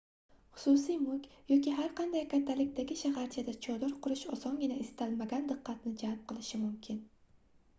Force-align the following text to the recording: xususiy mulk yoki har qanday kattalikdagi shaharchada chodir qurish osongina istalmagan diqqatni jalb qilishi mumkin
xususiy 0.59 0.95
mulk 1.01 1.25
yoki 1.51 1.73
har 1.79 1.91
qanday 1.99 2.23
kattalikdagi 2.31 2.97
shaharchada 3.01 3.55
chodir 3.67 3.93
qurish 4.07 4.25
osongina 4.37 4.79
istalmagan 4.85 5.47
diqqatni 5.53 5.95
jalb 6.05 6.25
qilishi 6.33 6.65
mumkin 6.65 7.07